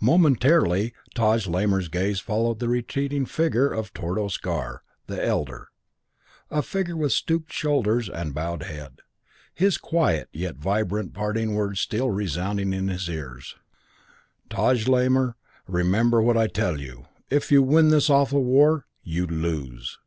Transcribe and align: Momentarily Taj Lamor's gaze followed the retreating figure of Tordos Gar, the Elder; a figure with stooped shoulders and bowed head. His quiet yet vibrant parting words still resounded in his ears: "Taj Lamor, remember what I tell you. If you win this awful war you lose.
Momentarily 0.00 0.92
Taj 1.14 1.46
Lamor's 1.46 1.86
gaze 1.86 2.18
followed 2.18 2.58
the 2.58 2.68
retreating 2.68 3.24
figure 3.26 3.70
of 3.72 3.94
Tordos 3.94 4.36
Gar, 4.36 4.82
the 5.06 5.24
Elder; 5.24 5.68
a 6.50 6.62
figure 6.62 6.96
with 6.96 7.12
stooped 7.12 7.52
shoulders 7.52 8.08
and 8.08 8.34
bowed 8.34 8.64
head. 8.64 9.02
His 9.54 9.78
quiet 9.78 10.28
yet 10.32 10.56
vibrant 10.56 11.14
parting 11.14 11.54
words 11.54 11.78
still 11.78 12.10
resounded 12.10 12.74
in 12.74 12.88
his 12.88 13.08
ears: 13.08 13.54
"Taj 14.50 14.88
Lamor, 14.88 15.36
remember 15.68 16.20
what 16.20 16.36
I 16.36 16.48
tell 16.48 16.80
you. 16.80 17.06
If 17.30 17.52
you 17.52 17.62
win 17.62 17.90
this 17.90 18.10
awful 18.10 18.42
war 18.42 18.84
you 19.04 19.28
lose. 19.28 20.00